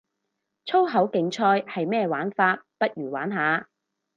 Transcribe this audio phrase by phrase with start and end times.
[0.65, 3.69] 粗口競賽係咩玩法，不如玩下